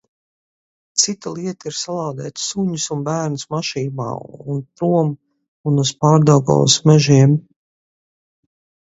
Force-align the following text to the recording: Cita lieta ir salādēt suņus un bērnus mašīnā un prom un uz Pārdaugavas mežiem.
Cita 1.01 1.31
lieta 1.33 1.67
ir 1.71 1.75
salādēt 1.79 2.39
suņus 2.43 2.85
un 2.95 3.03
bērnus 3.09 3.45
mašīnā 3.55 4.07
un 4.53 4.63
prom 4.79 5.11
un 5.73 5.77
uz 5.83 5.91
Pārdaugavas 6.05 6.79
mežiem. 6.93 7.37